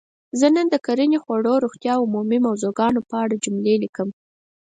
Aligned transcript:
زه 0.39 0.47
نن 0.55 0.65
د 0.71 0.75
کرنې؛ 0.85 1.17
خوړو؛ 1.23 1.53
روغتیااو 1.63 2.05
عمومي 2.07 2.39
موضوع 2.47 2.71
ګانو 2.79 3.01
په 3.09 3.15
اړه 3.23 3.35
جملې 3.43 3.75
لیکم. 3.83 4.09